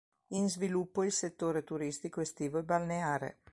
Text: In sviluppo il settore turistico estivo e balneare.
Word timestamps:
In 0.29 0.49
sviluppo 0.49 1.03
il 1.03 1.11
settore 1.11 1.63
turistico 1.63 2.21
estivo 2.21 2.57
e 2.57 2.63
balneare. 2.63 3.37